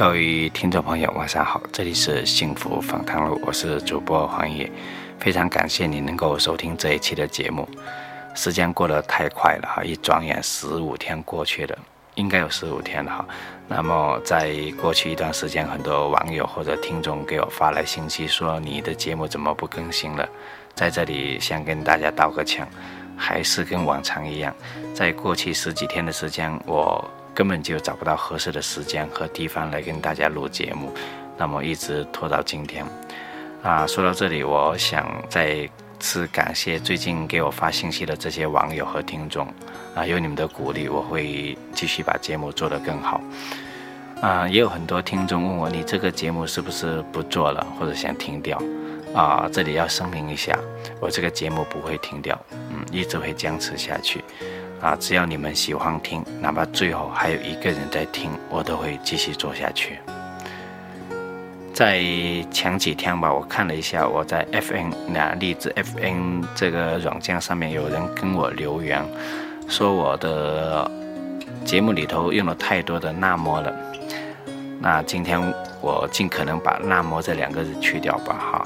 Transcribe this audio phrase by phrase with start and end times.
[0.00, 4.72] 各位听众朋友，晚上好，这里是幸福访谈录，我是主播黄野，
[5.18, 7.68] 非常感谢你能够收听这一期的节目。
[8.34, 11.78] 时间过得太快了哈，一转眼十五天过去了，
[12.14, 13.26] 应该有十五天了哈。
[13.68, 20.26] 那么在过去一段时间，很多网友或者听众给我发来信息说你的节目怎么不更新了？
[20.74, 22.66] 在这里先跟大家道个歉，
[23.18, 24.56] 还是跟往常一样，
[24.94, 27.04] 在过去十几天的时间我。
[27.40, 30.92] 根本就找不到合适的时间和地方来跟大家录节目，
[31.38, 32.84] 那么一直拖到今天。
[33.62, 35.66] 啊，说到这里，我想再
[35.98, 39.46] 次感谢最近给我发信息的这些网友和听众。
[39.94, 43.18] 啊，有你们的鼓励，我会继续把节目做得更好。
[44.20, 48.62] 啊，也有很多听众问我，你这个节目是不是不做了，或者想停掉？
[49.14, 50.54] 啊，这里要声明一下，
[51.00, 54.22] 我这个节目不会停掉，嗯，一直会坚持下去。
[54.80, 59.98] 啊，只要你们喜欢听，哪怕最后还有一个人在听，我都会继续做下去。
[61.74, 62.02] 在
[62.50, 69.02] 前几天吧，我看了一下，我在 FN 那荔枝 FN 这个软件上面有人跟我留言，
[69.68, 70.90] 说我的
[71.64, 73.72] 节目里头用了太多的“那么”了。
[74.80, 75.38] 那今天
[75.82, 78.64] 我尽可能把“那么”这两个字去掉吧，哈。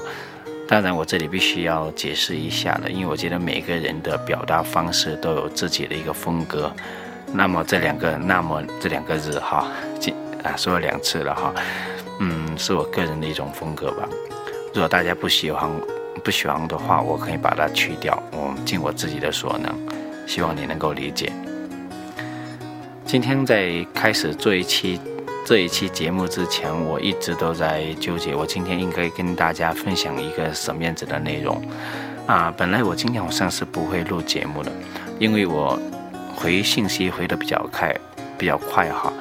[0.67, 6.73] 当然，我这里必须要解释一下了，因为我觉得每个人的表达方式都有自己的一个风格。
[7.31, 9.67] 那么这两个“那么”这两个字哈，
[9.99, 11.53] 今啊说了两次了哈，
[12.19, 14.09] 嗯，是我个人的一种风格吧。
[14.73, 15.69] 如果大家不喜欢
[16.23, 19.71] 不喜欢的话，我可以把它去掉，我尽我自己的所能，
[20.27, 21.31] 希望你能够理解。
[23.05, 24.99] 今天在开始做一期。
[25.45, 31.61] 这一期节目之前，我一直都在纠结，我今天应该跟大家分享一个什么样子的内容
[32.25, 32.51] 啊？
[32.57, 34.71] 本来我今天晚上是不会录节目的，
[35.19, 35.79] 因为我
[36.35, 37.95] 回信息回的比较快，
[38.39, 39.13] 比较快哈。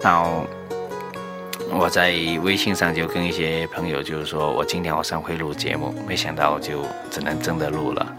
[0.00, 0.46] 然后
[1.70, 2.10] 我在
[2.42, 8.16] 微信上就跟一些朋友就是说我今天晚上会录节目，没想到就只能真的录了。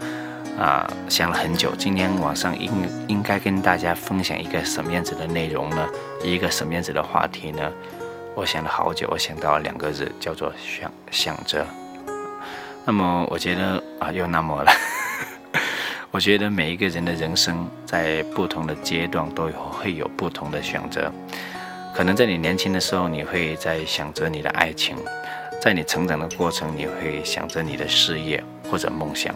[0.58, 2.72] 啊，想了很久，今天晚上应
[3.06, 5.88] 应该跟大家分享一个什么样子的内容呢？
[6.24, 7.70] 一个什么样子的话题呢？
[8.34, 11.64] 我想了好久，我想到了两个字，叫做想想着。
[12.84, 14.72] 那么我觉得啊，又那么了。
[16.10, 21.12] 我觉得每一个人的人生在不同的阶段都有会有不同的选择。
[21.94, 24.96] 可能在你年轻的时候，你会在想着你的爱情；
[25.60, 29.32] 在你成长的过程，你会想着你的事业或者梦想。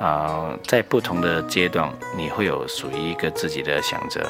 [0.00, 4.28] 啊，在不同的阶段，你会有属于一个自己的选择，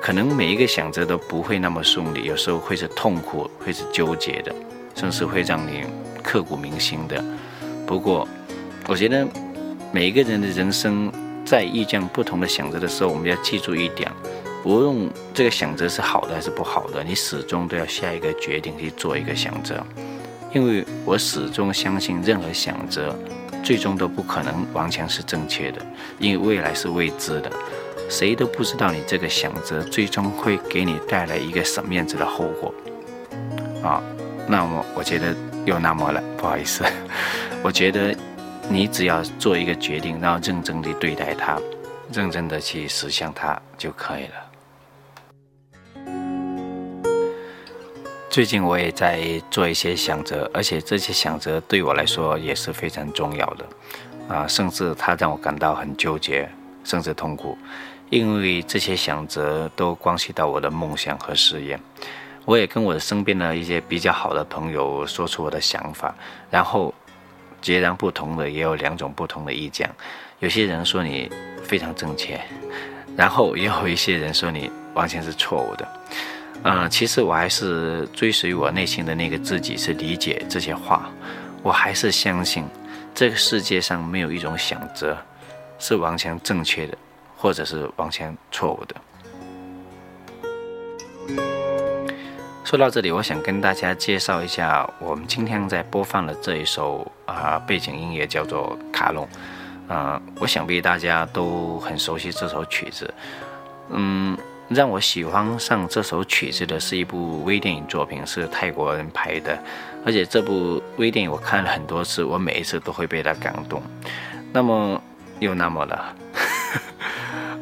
[0.00, 4.54] 可能每一个选择都不会那么顺利，有时候会是痛苦，会是纠结的，
[4.94, 5.84] 甚至会让你
[6.22, 7.22] 刻骨铭心的。
[7.86, 8.26] 不过，
[8.86, 9.26] 我觉得
[9.92, 11.12] 每一个人的人生
[11.44, 14.10] 在遇见不同的选择的时候，我们要记住一点：
[14.64, 19.84] 无论这个选择是好的还是不好的，你始终都要下一个决定去做一个选择，
[20.52, 23.14] 因为我始终相信任何选择。
[23.62, 25.80] 最终都不可能完全是正确的，
[26.18, 27.50] 因为未来是未知的，
[28.08, 32.74] 谁都不知道你这个选择最终会给你带来一个什么样子的后果。
[33.82, 34.02] 啊，
[34.46, 36.84] 那么我觉得又那么了，不好意思，
[37.62, 38.14] 我觉得
[38.68, 41.58] 你只要做一个决定，然后认真地对待它，
[42.12, 44.47] 认真地去实现它就可以了。
[48.30, 53.64] 最近我也在做一些想择，而且这些想择对我来说也是非常重要的，
[54.28, 56.46] 啊，甚至它让我感到很纠结，
[56.84, 57.56] 甚至痛苦，
[58.10, 61.78] 因为这些想择都关系到我的梦想和事业。
[62.44, 66.14] 我也跟我身边的一些比较好的朋友说出我的想法，
[66.50, 66.92] 然后
[67.62, 69.90] 截然不同的也有两种不同的意见。
[70.40, 71.30] 有些人说你
[71.62, 72.38] 非常正确，
[73.16, 75.88] 然后也有一些人说你完全是错误的。
[76.64, 81.08] 嗯，其实我还是追随我内心的那个自己，是理解这些话。
[81.62, 82.64] 我还是相信，
[83.14, 85.16] 这个世界上没有一种选择
[85.78, 86.98] 是完全正确的，
[87.36, 88.96] 或者是完全错误的。
[92.64, 99.24] 说到这里，我想跟大家介绍一下，我们今天在播放的这一首啊背景音乐叫做《卡农》。
[99.88, 103.14] 嗯，我想必大家都很熟悉这首曲子。
[103.90, 104.36] 嗯。
[104.68, 109.58] 让我喜欢上这首曲子的是一部微电影作品，是泰国人拍的，
[110.04, 113.82] 而且这部微电影我看了很多次，我每一次都会被它感动。
[114.52, 115.00] 那么
[115.40, 116.14] 又那么了，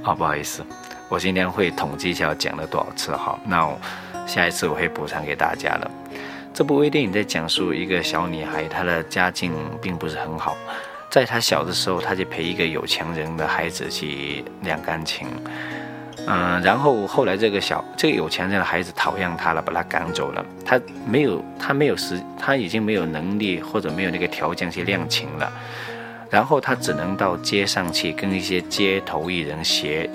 [0.03, 0.65] 啊， 不好意思，
[1.09, 3.73] 我今天会统计一下讲了多少次哈，那
[4.27, 5.89] 下一次我会补偿给大家的。
[6.53, 10.57] 这部微电影在讲述一个小女孩，她的家境并不是很好，
[11.09, 15.29] 在她小的时候，她就陪一个有钱人的孩子去练钢琴。
[16.29, 20.45] 嗯，然后后来这个小这个有钱人的孩子讨厌他了，把他赶走了。
[20.65, 25.53] 他没有，他没有时，他已经没有能力或者没有那个条件去练琴了。
[26.29, 30.11] 然后他只能到街上去跟一些街头艺人学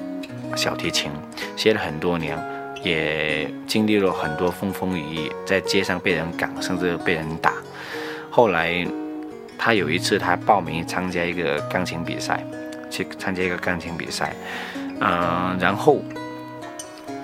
[0.58, 1.10] 小提琴，
[1.56, 2.38] 学了很多年，
[2.84, 7.54] 也经历了很多风风雨雨，在街上被人赶，甚至被人打。
[8.30, 8.86] 后来
[9.58, 12.46] 他有一次，他报名参加一个钢琴比赛，
[12.90, 14.36] 去参加一个钢琴比赛。
[15.04, 16.00] 嗯，然后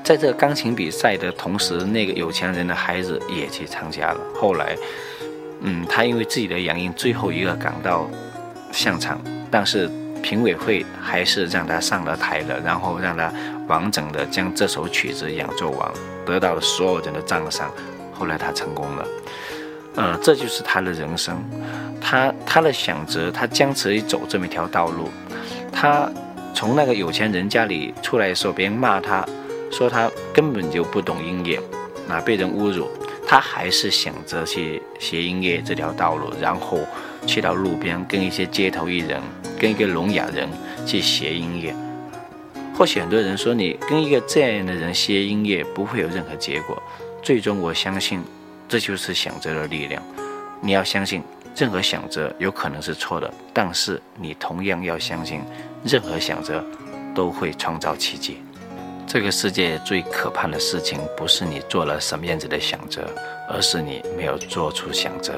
[0.03, 4.19] 在这个钢琴比赛的同时，那个有钱人的孩子也去参加了。
[4.33, 4.75] 后来，
[5.61, 8.09] 嗯，他因为自己的原因，最后一个赶到
[8.71, 9.21] 现场，
[9.51, 9.87] 但是
[10.23, 13.31] 评委会还是让他上了台了，然后让他
[13.67, 15.91] 完整的将这首曲子演奏完，
[16.25, 17.71] 得到了所有人的赞赏。
[18.11, 19.07] 后来他成功了，
[19.97, 21.37] 嗯，这就是他的人生，
[22.01, 25.11] 他他的选择，他坚持走这么一条道路，
[25.71, 26.09] 他。
[26.57, 29.23] 从那个有钱人家里出来的时候，别人骂他，
[29.69, 31.61] 说他根本就不懂音乐，
[32.09, 32.89] 啊，被人侮辱，
[33.27, 36.79] 他还是选择去学音乐这条道路，然后
[37.27, 39.21] 去到路边跟一些街头艺人，
[39.59, 40.49] 跟一个聋哑人
[40.83, 41.75] 去学音乐。
[42.75, 46.81] 或许很多人说你跟一个这样的人学音乐不会有任何结果，
[47.21, 48.19] 最终我相信
[48.67, 50.01] 这就是选择的力量。
[50.59, 51.21] 你要相信。
[51.59, 55.41] 任何选择有可能是错的，但是你同样要相信，
[55.87, 56.63] 任何想着
[57.15, 58.37] 都会创造奇迹。
[59.07, 63.07] 这个世界最可怕的事情，不是你做了什么样子的想着，
[63.49, 65.33] 而是你没有做出想着。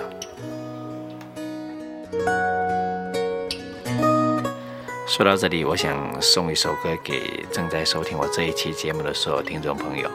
[5.07, 10.09] 说到这里，我想送一首歌给正在收听我这一期节目的所有听众朋友。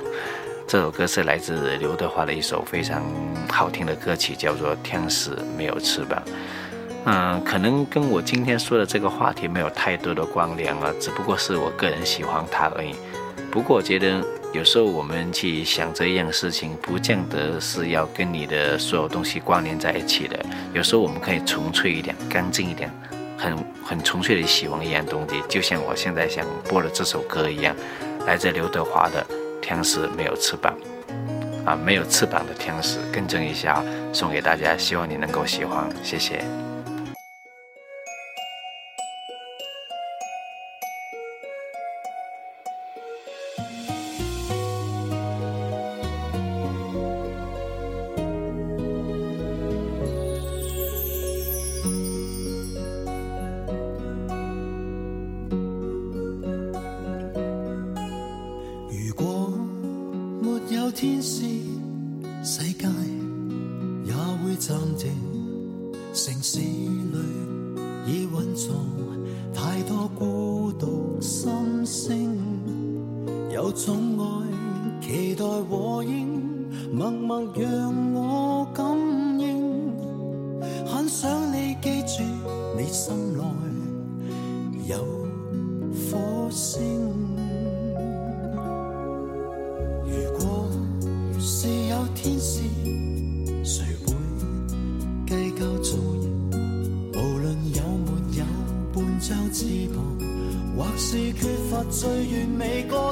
[0.67, 3.05] 这首歌是来自刘德华的一首非常
[3.49, 6.21] 好听的歌曲，叫做《天使没有翅膀》。
[7.07, 12.95] 嗯，可能跟我今天说的这个话题没有太多的关联啊，只不过是我个人喜欢它而已。
[13.51, 20.45] 不过我觉得有时候我们去想这一样事情，不见得是要跟你的所有东西关联在一起的。
[20.73, 22.91] 有时候我们可以纯粹一点、干净一点，
[23.37, 27.77] 很很纯粹的喜欢一样东西，就像我现在想播的这首歌一样，
[28.27, 29.25] 来自刘德华的。
[29.63, 30.75] 天使没有翅膀，
[31.65, 36.64] 啊，没有翅膀的天使，更正一下，送给大家，希望你能够喜欢，谢谢。
[61.05, 61.44] 最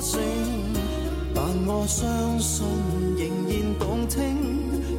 [0.02, 0.18] 星，
[1.32, 2.66] 但我相信
[3.16, 4.18] 仍然动听。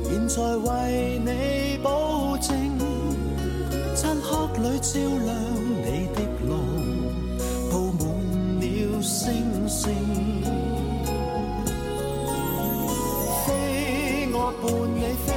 [0.05, 2.47] 现在为你保证，
[3.93, 4.31] 漆黑
[4.63, 4.91] 里照
[5.25, 5.35] 亮
[5.83, 6.17] 你的
[6.47, 6.51] 路，
[7.69, 8.01] 布满
[8.61, 8.63] 了
[9.01, 9.81] 星星。
[13.45, 15.27] 飞，我伴你飞，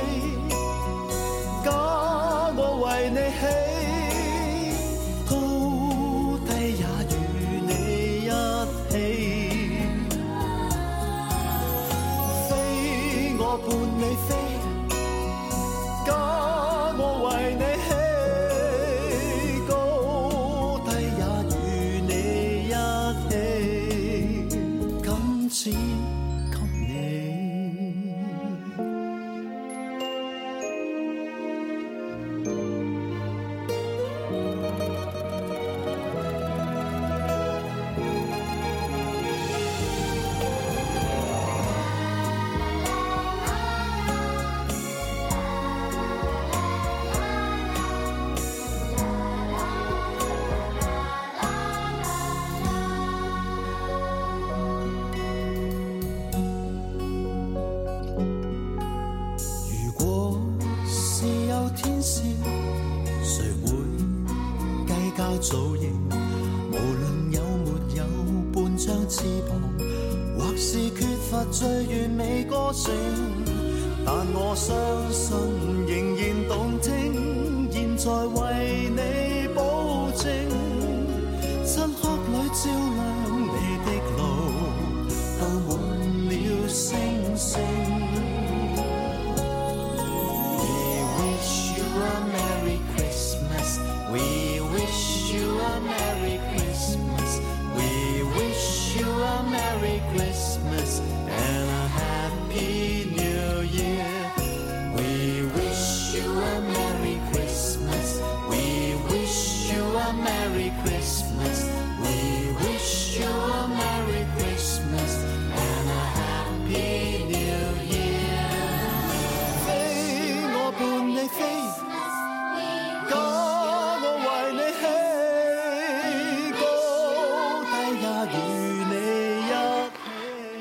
[82.65, 82.96] 照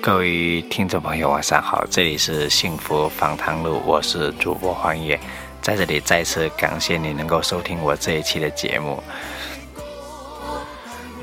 [0.06, 5.20] 各位听众朋友，晚上好，这里是幸福访谈录，我是主播黄野，
[5.64, 9.02] 在这里再次感谢你能够收听我这一期的节目。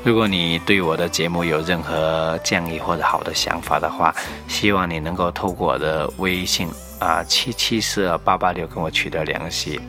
[0.03, 4.13] 如果你对我的节目有任何建议或者好的想法的话，
[4.49, 6.67] 希望你能够透过我的微信
[6.99, 9.79] 啊七七四二八八六跟我取得联系。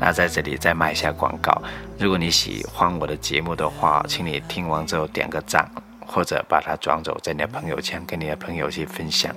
[0.00, 1.62] 那在这里再卖一下广告，
[1.96, 5.70] 如果你喜欢我的节目的话，请你听完之后点个赞，
[6.16, 9.30] 或者把它转走在你的朋友圈，跟你的朋友去分享。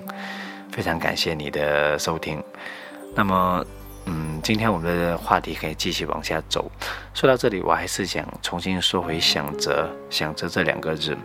[0.71, 2.41] 非常感谢你的收听。
[3.13, 3.65] 那么，
[4.05, 6.71] 嗯，今天我们的话题可以继续往下走。
[7.13, 11.17] 说到这里，我还是想重新说回“想着”“想着”这两个字。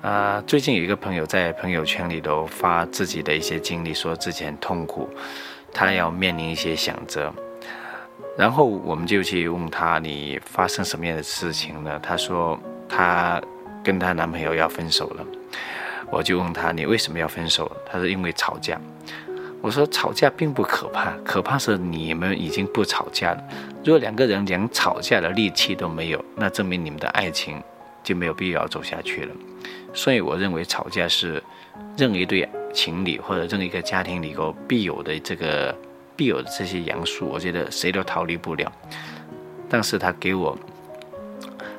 [0.00, 5.06] 啊、最近有一个朋友在朋友圈里头发自己的一些经历，说自己很痛苦，
[5.74, 7.30] 他要面临一些想着。
[8.34, 12.58] 然后我们就去问他：“你发生什么样的事情呢？”他说
[12.88, 13.38] ：“他
[13.82, 15.26] 跟她男朋友要分手了。”
[16.10, 18.80] 我就问她：“你为什么要分手？”她说：“因为吵架。”
[19.62, 23.44] 我说：“吵架并不可怕，可怕是你们已经不吵架了。
[23.84, 27.62] 如果两个人连吵架的力气都没有，那证明你们的爱情
[28.02, 29.34] 就没有必要走下去了。
[29.92, 31.42] 所以我认为吵架是
[31.96, 35.76] 任何一对情侣或者任何一个家庭里头必有的这个
[36.16, 38.72] 必有的这些元素，我觉得谁都逃离不了。
[39.68, 40.56] 但是他给我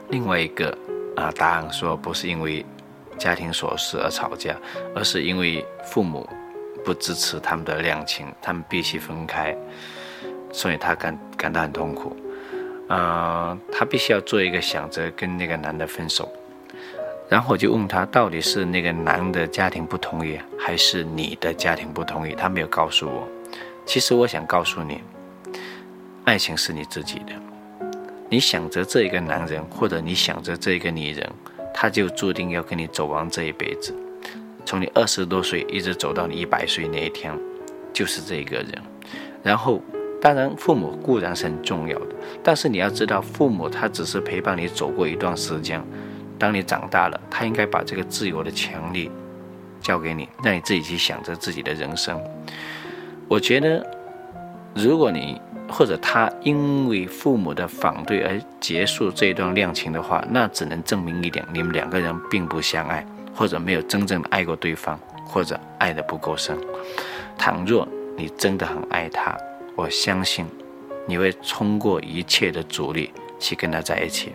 [0.10, 0.77] 另外一个
[1.15, 2.65] 啊答案说，不是因为
[3.18, 4.56] 家庭琐事而吵架，
[4.96, 6.27] 而是因为父母
[6.84, 9.56] 不支持他们的恋情，他们必须分开，
[10.51, 12.15] 所以他感感到很痛苦。
[12.88, 16.30] 呃，他必须要做一个想着跟那个男的分手，
[17.30, 22.34] 然后我就问他，到底是那个男的家庭不同意，还是你的家庭不同意？
[22.36, 23.27] 他没有告诉我。
[23.86, 25.01] 其实我想告诉你，
[26.25, 27.34] 爱情是你自己的。
[28.32, 31.30] 你想着这一个男人，或者你想着这一个女人，
[31.74, 33.94] 他就注定要跟你走完这一辈子。
[34.66, 37.38] 从你二十多岁一直走到你一百岁那一天，
[37.92, 38.82] 就是这一个人。
[39.44, 39.82] 然后，
[40.22, 45.84] 当然父母固然是很重要的，但是你要知道，父母他只是陪伴你走过一段时间。
[46.40, 49.12] 当你长大了，他应该把这个自由的权利
[49.82, 52.18] 交给你，让你自己去想着自己的人生。
[53.28, 53.86] 我觉得，
[54.74, 66.58] 如果你或者他因为父母的反对而结束这段恋情的话，那只能证明一点：你们两个人并不相爱，或者没有真正的爱过对方，或者爱的不够深。
[67.38, 67.88] 倘若
[68.18, 69.36] 你真的很爱他，
[69.75, 70.46] 我相信
[71.08, 74.34] 你会冲过一切的阻力去跟他在一起，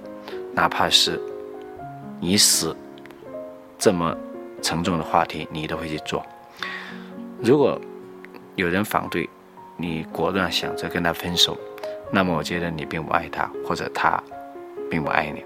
[0.54, 1.20] 哪怕是
[2.18, 2.74] 你死
[3.78, 4.16] 这么
[4.62, 6.24] 沉重的话题，你都会去做。
[7.42, 7.78] 如果
[8.54, 9.28] 有人反对，
[9.76, 11.56] 你果断想着跟他分手，
[12.10, 14.22] 那么我觉得你并不爱他，或者他
[14.90, 15.44] 并不爱你。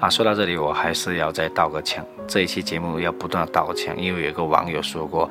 [0.00, 2.04] 啊，说到这里，我还是要再道个歉。
[2.26, 5.28] 这一期节目要不断道歉，因为有个网友说过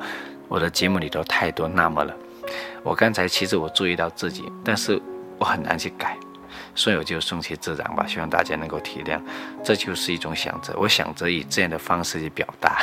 [0.48, 2.14] 我的节目里头太多那么了。
[2.82, 5.00] 我刚才其实我注意到自己，但是
[5.38, 6.16] 我很难去改，
[6.74, 8.06] 所以我就顺其自然吧。
[8.06, 9.20] 希望大家能够体谅，
[9.64, 12.78] 这就是一种想着，我想着以这样的方式去表达，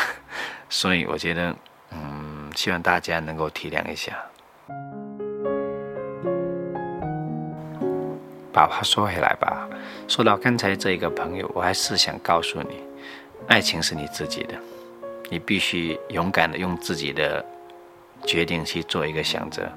[0.70, 1.56] 所以我觉得，
[1.91, 4.13] 嗯，希望大家能够体谅一下。
[8.58, 9.70] 把话说回来吧，
[10.08, 12.80] 说到刚才这一个朋友，我还是想告诉你，
[13.46, 14.56] 爱情是你自己的，
[15.30, 17.46] 你必须勇敢的用自己的
[18.26, 19.70] 决定去做一个选择。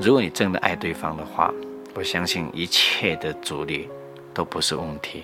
[0.00, 1.54] 如果你真的爱对方的话，
[1.94, 3.88] 我相信一切的阻力
[4.34, 5.22] 都不是问题。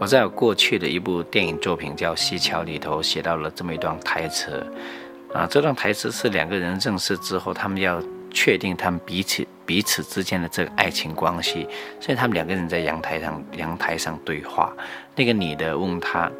[0.00, 4.66] 我在我过去的一部电影作品叫《西桥》里头写到了这么一段台词，
[5.34, 8.02] 啊，这段台词是两个人认识之后，他们要
[8.34, 11.66] 确定他们彼此彼此之间的这个爱情关系，
[12.00, 14.76] 所以他们两个人在阳台上阳台上对话。
[15.16, 16.30] 那个女的问他：“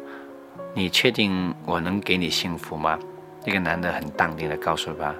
[0.75, 2.99] 你确定我能给你幸福吗？”
[3.47, 5.15] 那个男的很淡定的告诉他：“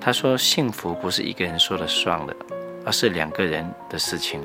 [0.00, 2.36] 他说幸福不是一个人说了算的，
[2.84, 4.42] 而是两个人的事情。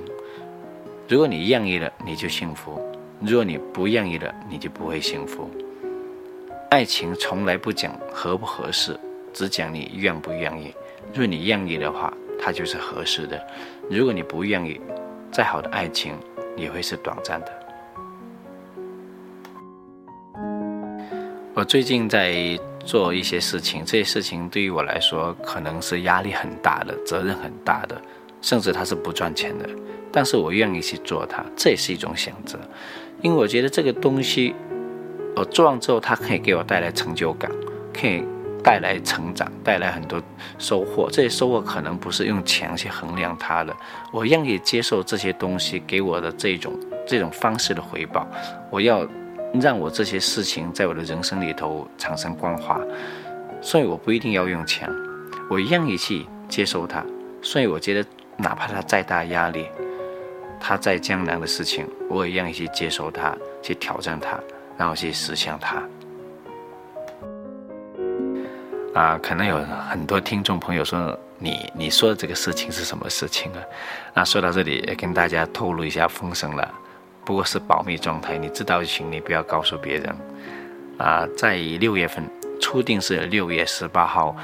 [1.09, 2.79] 如果你愿意了，你就幸福；
[3.19, 5.49] 如果你不愿意了，你就不会幸福。
[6.69, 8.97] 爱情从来不讲合不合适，
[9.33, 10.73] 只讲你愿不愿意。
[11.11, 13.37] 如果你愿意的话，它就是合适的；
[13.89, 14.79] 如果你不愿意，
[15.31, 16.13] 再好的爱情
[16.55, 17.47] 也会是短暂的。”
[21.55, 28.01] 我最近在做一些事情，这些事情对于我来说可能是压力很大的，责任很大的，
[28.41, 29.69] 甚至它是不赚钱的。
[30.11, 32.59] 但是我愿意去做它，这也是一种选择，
[33.21, 34.55] 因为我觉得这个东西
[35.35, 37.51] 我做完之后，它可以给我带来成就感，
[37.93, 38.23] 可以
[38.63, 40.21] 带来成长，带来很多
[40.57, 41.09] 收获。
[41.11, 43.75] 这些收获可能不是用钱去衡量它的，
[44.11, 46.73] 我愿意接受这些东西给我的这种
[47.05, 48.27] 这种方式的回报。
[48.69, 49.07] 我要。
[49.61, 52.81] 让我这些事情在我的人生里头产生光华，
[53.61, 54.89] 所以我不一定要用钱，
[55.47, 57.05] 我愿意去接受它。
[57.39, 58.03] 所以我觉得，
[58.35, 59.67] 哪怕它再大压力，
[60.59, 64.39] 它再艰难的事情，我也愿意去接受它，去挑战它，
[64.75, 65.83] 然后去实现它。
[68.93, 69.57] 啊，可能有
[69.89, 73.59] 很多听众朋友说，你你说的这个事情是什么事情啊？
[74.13, 76.71] 那说到这里，也跟大家透露一下风声了。
[77.25, 80.15] 不过是保密状态，你知道就行，你不要告诉别人。
[80.99, 82.23] 啊，在六月份，
[82.61, 84.35] 初定是六月十八号，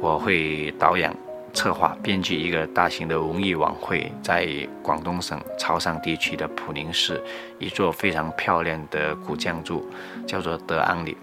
[0.00, 1.10] 我会导演、
[1.54, 4.46] 策划、编剧一个大型的文艺晚会，在
[4.82, 7.22] 广东省潮汕地区的普宁市
[7.58, 9.88] 一座非常漂亮的古建筑，
[10.26, 11.16] 叫做德安里。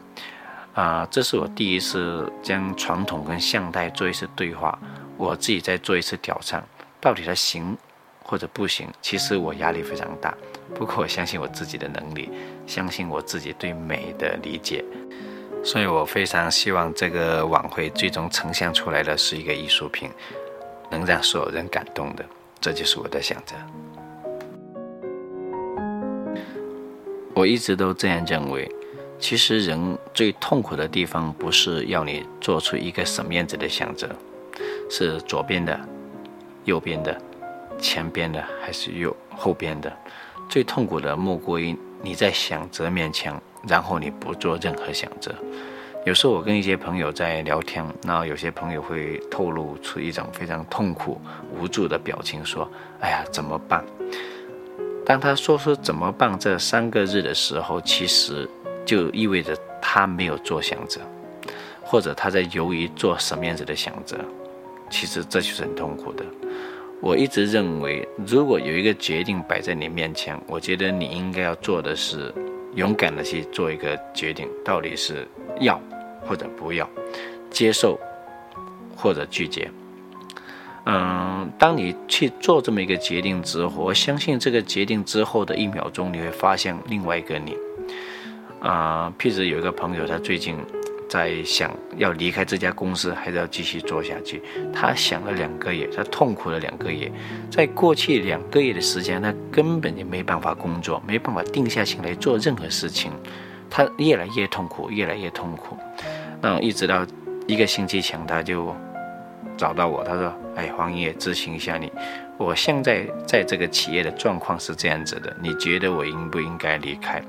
[0.75, 4.77] 啊，这是我第一次将传统跟现代做一次对话，
[5.15, 6.61] 我自己在做一次挑战，
[6.99, 7.77] 到底它行
[8.21, 8.89] 或者不行？
[9.01, 10.35] 其实我压力非常大。
[10.73, 12.29] 不过我相信我自己的能力，
[12.67, 14.83] 相信我自己对美的理解，
[15.63, 20.11] 所以我非常希望这个晚会最终呈现出来的是一个艺术品，
[20.91, 22.25] 能让所有人感动的，
[22.59, 23.55] 这就是我的选择。
[27.33, 28.69] 我一直都这样认为，
[29.27, 34.07] 其实人最痛苦的地方不是要你做出一个什么样子的选择，
[34.87, 35.79] 是左边的、
[36.65, 37.19] 右边的、
[37.79, 39.91] 前边的还是右后边的。
[40.47, 43.33] 最痛苦的莫过于你在选择面前，
[43.67, 45.33] 然后你不做任何选择。
[46.05, 51.19] 有时候我跟一些朋友在聊天，那有些朋友会透露出一种非常痛苦、
[51.51, 52.69] 无助的表情，说
[53.01, 53.83] ：“哎呀，怎么办？”
[55.03, 58.47] 当他说出“怎么办”这三个字的时候，其实
[58.85, 61.01] 就意味着他没有做选择，
[61.81, 64.17] 或者他在犹豫做什么样子的选择。
[64.89, 66.23] 其实这就是很痛苦的。
[67.01, 72.33] 我一直认为，如果有一个决定摆在你面前，我觉得你应该要做的是
[72.75, 75.27] 勇敢的去做一个决定，到底是
[75.59, 75.79] 要
[76.21, 76.89] 或者不要，
[77.49, 77.99] 接受
[78.95, 79.69] 或者拒绝。
[80.85, 87.57] 嗯，当你去做这么一个决定之后，我相信这个决定之后的一秒钟，你会发现另外一个你。
[88.59, 90.57] 啊，譬如有一个朋友，他最近。
[91.07, 94.41] 在想要离开这家公司，还是要继续做下去？
[94.73, 97.09] 他想了两个月，他痛苦了两个月。
[97.49, 103.11] 在过去两个月的时间，他根本就没办法工作，没办法定下心来做任何事情。
[103.69, 105.77] 他越来越痛苦，越来越痛苦。
[106.41, 107.05] 那一直到
[107.45, 108.75] 一个星期前，他就
[109.55, 111.89] 找到我，他说：“哎，黄爷，咨询一下你，
[112.37, 117.21] 我现在在这个企业的状况是这样子的，你觉得我应不应该离开？”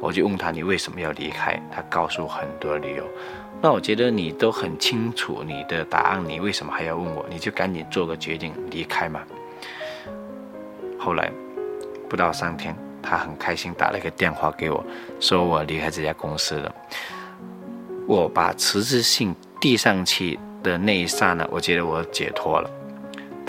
[0.00, 3.04] 我就问他：“你为什么要离开？”他告诉很多理由。
[3.62, 7.24] 那我觉得你都很清楚你的答案，你为什么还要问我？
[7.28, 9.20] 你就赶紧做个决定离开嘛。
[10.98, 11.30] 后来
[12.08, 14.84] 不到三天，他很开心打了一个电话给我，
[15.20, 16.74] 说我离开这家公司了。
[18.06, 22.70] 我把辞职信递上去的那一刹那，我觉得我解脱了。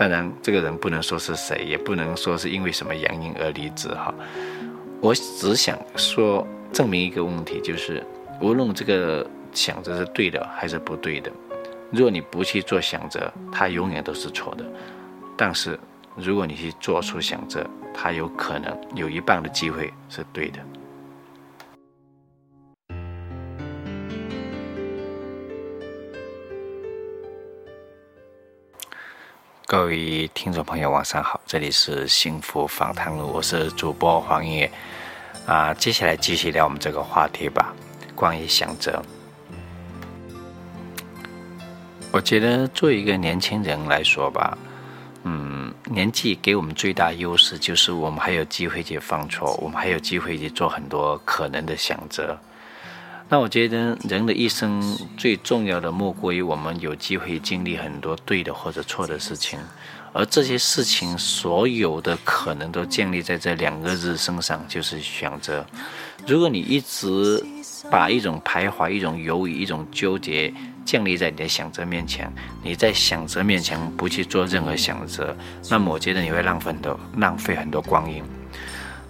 [0.01, 4.11] 当然，这个人不能说是谁，也不能说是因为什么原因而离职哈。
[4.99, 8.03] 我只想说证明一个问题，就是
[8.41, 9.29] 无论这个。
[9.53, 11.29] 想着是对的还是不对的？
[11.89, 14.63] 如果你不去做选择，它永远都是错的。
[15.35, 15.77] 但是
[16.15, 20.59] 如果你去做出选择，它有可能有一半的机会是对的。
[29.71, 34.69] 各位听众朋友，晚上好，这里是幸福访谈录，我是主播黄爷。
[35.45, 37.73] 啊，接下来继续聊我们这个话题吧，
[38.13, 39.01] 关于选择。
[42.11, 44.57] 我觉得作为一个年轻人来说吧，
[45.23, 52.37] 嗯，年纪给我们最大优势就是我们还有机会去犯错，我们还有机会去做很多可能的选择。
[53.31, 54.83] 那我觉得人的一生
[55.15, 59.57] 最重要的莫过于我们有机会经历很多对的或者错的事情，
[60.11, 65.65] 而这些事情所有的可能都建立在这两个字身上，就是选择。
[66.27, 67.41] 如果你一直
[67.89, 72.29] 把一种徘徊、一种犹豫、一种纠结建立在你的选择面前，
[72.61, 75.33] 你在选择面前不去做任何选择，
[75.69, 78.21] 那么我觉得你会浪费很多、浪费很多光阴。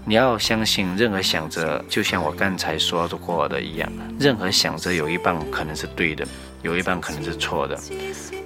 [0.03, 6.27] 你要相信，任何想着就像我刚才说的过的一样，任何想着有一半可能是对的，
[6.63, 7.79] 有一半可能是错的。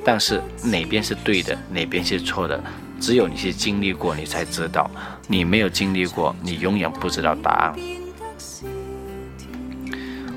[0.04, 2.62] 但是哪边是对的，哪边是错的，
[3.00, 4.92] 只有你去经历过，你才知道。
[5.28, 7.76] 你没有经历过，你永远不知道答案。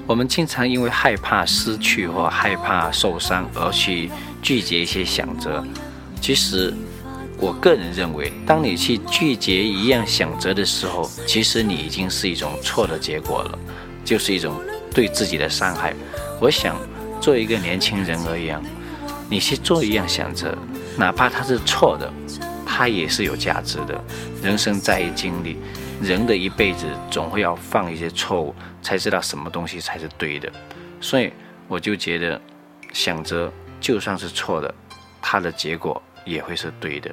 [0.06, 4.08] 我们经常因为害怕失去或害怕受伤而去
[4.40, 5.62] 拒绝一些想着，
[6.20, 6.72] 其实。
[7.40, 13.58] 我个人认为，当你去拒绝一样选择的时候，其实你已经是一种错的结果了，
[14.04, 14.60] 就是一种
[14.92, 15.94] 对自己的伤害。
[16.40, 16.76] 我想，
[17.20, 18.60] 作为一个年轻人而言，
[19.30, 20.56] 你去做一样选择，
[20.96, 22.12] 哪怕它是错的，
[22.66, 24.02] 它也是有价值的。
[24.42, 25.56] 人生在于经历，
[26.02, 30.50] 人的一辈子总会要犯一些错误，才知道什么东西才是对的。
[31.00, 31.32] 所以，
[31.68, 32.40] 我就觉得，
[32.92, 34.74] 选择就算是错的，
[35.22, 37.10] 它的结果也会是对的。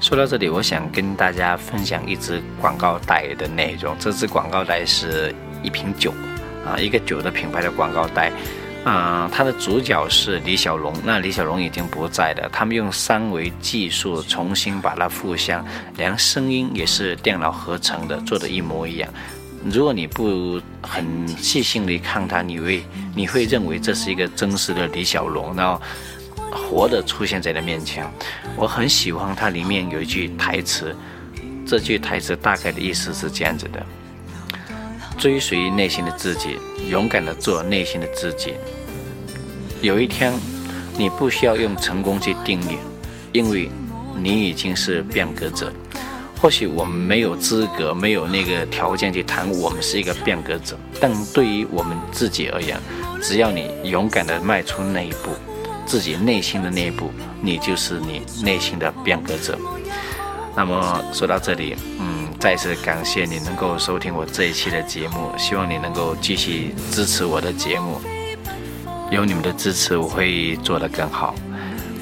[0.00, 3.96] 说到这里，我想跟大家分享一支广告带的内容。
[3.98, 6.14] 这支广告带是一瓶酒，
[6.64, 8.30] 啊，一个酒的品牌的广告带，
[8.84, 10.94] 啊，它的主角是李小龙。
[11.04, 19.10] 那李小龙已经不在了，他们用三维技术重新把它复相，连声音也是电脑合成的，做的一模一样。
[19.64, 22.84] 如果你不很细心的看它，你会
[23.16, 25.82] 你会认为这是一个真实的李小龙，然后。
[26.52, 28.06] 活的出现在你面前，
[28.56, 30.94] 我很喜欢它里面有一句台词，
[31.66, 33.84] 这句台词大概的意思是这样子的：
[35.16, 36.58] 追随内心的自己，
[36.88, 38.54] 勇敢的做内心的自己。
[39.80, 40.32] 有一天，
[40.96, 42.78] 你不需要用成功去定义，
[43.32, 43.70] 因为
[44.16, 45.72] 你已经是变革者。
[46.40, 52.80] 或许我们没有资格，没有那个条件去谈我们是一个变革者，但对于我们自己而言，
[53.20, 55.30] 只要你勇敢的迈出那一步。
[55.88, 59.58] 自己内心的那一步，你就是你内心的变革者。
[60.54, 68.00] 那么说到这里，嗯，再次感谢你能够收听我这一期的节目，希望你能够继续支持我的节目。
[69.10, 71.34] 有你们的支持，我会做得更好。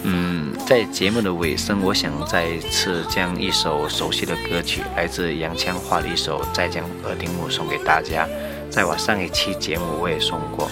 [0.03, 8.27] 嗯，在节目的尾声，我想再次将一首熟悉的歌曲，来自杨千嬅的一首《再将耳钉木》送给大家。
[8.71, 10.69] 在我上一期节目我也送过。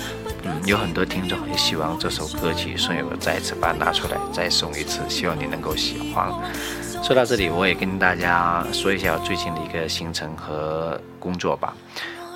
[0.67, 6.33] 有很多听众很喜欢这首歌曲，所以我再次把它拿出来，再送一次，希望你能够喜欢。
[7.03, 11.77] 说到这里，我也跟大家说一下我最近的一个行程和工作吧。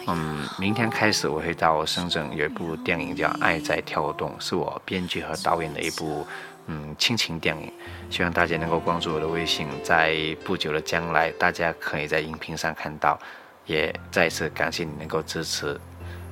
[0.09, 6.27] 嗯，明天开始我会到深圳，有一部电影叫《爱在跳动》，是我编剧和导演的一部
[6.67, 7.73] 嗯亲情电影。
[8.11, 10.15] 希望大家能够关注我的微信，在
[10.45, 13.19] 不久的将来，大家可以在荧屏上看到。
[13.65, 15.79] 也再次感谢你能够支持。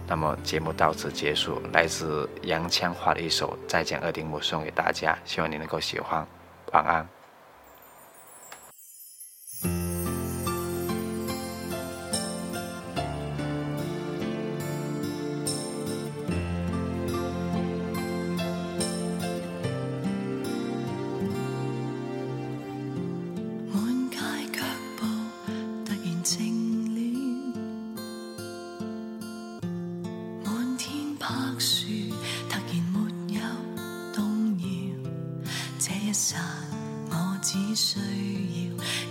[0.07, 6.27] 那么节目到此结束，来自杨千嬅的一首《再见二丁目》送给大家，希望你能够喜欢，
[6.73, 7.15] 晚安。
[37.49, 38.01] 只需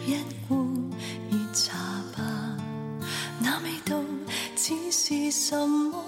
[0.08, 0.60] 要一罐
[1.32, 1.78] 热茶
[2.18, 2.58] 吧，
[3.40, 3.98] 那味道
[4.58, 6.05] 只是什么？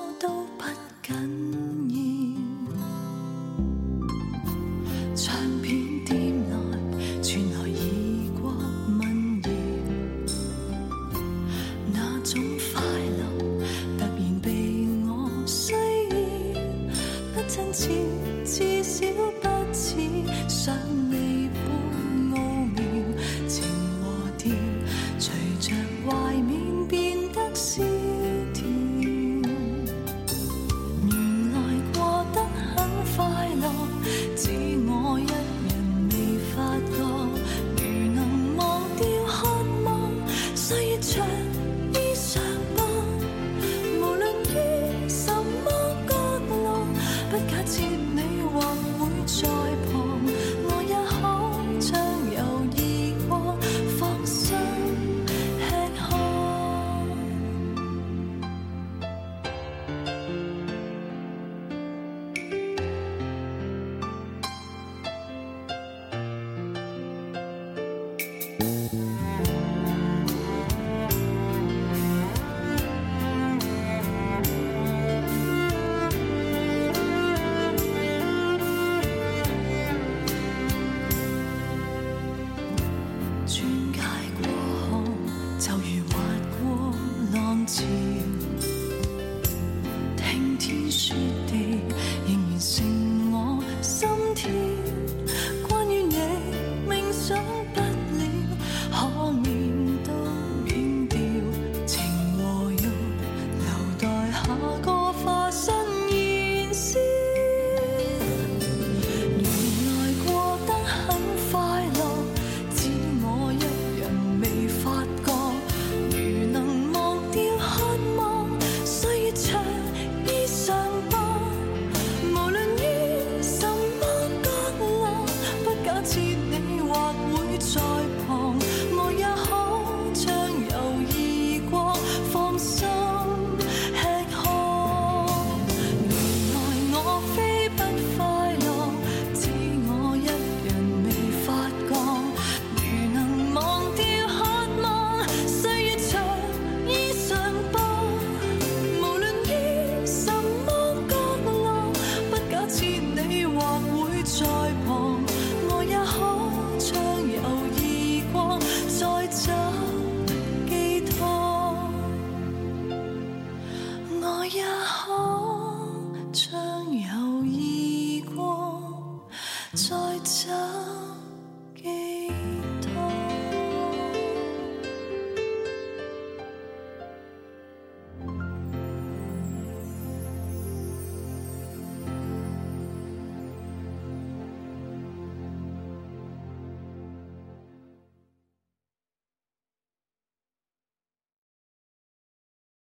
[90.88, 91.47] 你